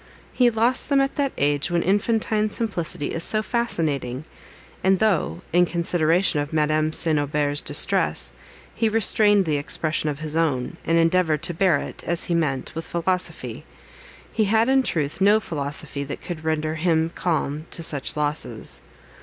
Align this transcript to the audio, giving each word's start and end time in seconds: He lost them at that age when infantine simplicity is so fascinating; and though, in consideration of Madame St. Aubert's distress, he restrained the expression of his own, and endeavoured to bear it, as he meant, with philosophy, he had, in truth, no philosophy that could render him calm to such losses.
He 0.33 0.49
lost 0.49 0.89
them 0.89 0.99
at 0.99 1.13
that 1.17 1.31
age 1.37 1.69
when 1.69 1.83
infantine 1.83 2.49
simplicity 2.49 3.13
is 3.13 3.23
so 3.23 3.43
fascinating; 3.43 4.25
and 4.83 4.97
though, 4.97 5.41
in 5.53 5.67
consideration 5.67 6.39
of 6.39 6.51
Madame 6.51 6.91
St. 6.91 7.19
Aubert's 7.19 7.61
distress, 7.61 8.33
he 8.73 8.89
restrained 8.89 9.45
the 9.45 9.57
expression 9.57 10.09
of 10.09 10.17
his 10.17 10.35
own, 10.35 10.77
and 10.85 10.97
endeavoured 10.97 11.43
to 11.43 11.53
bear 11.53 11.77
it, 11.77 12.03
as 12.07 12.23
he 12.23 12.33
meant, 12.33 12.73
with 12.73 12.83
philosophy, 12.85 13.63
he 14.33 14.45
had, 14.45 14.69
in 14.69 14.81
truth, 14.81 15.21
no 15.21 15.39
philosophy 15.39 16.03
that 16.03 16.19
could 16.23 16.43
render 16.43 16.73
him 16.73 17.11
calm 17.13 17.67
to 17.69 17.83
such 17.83 18.17
losses. 18.17 18.81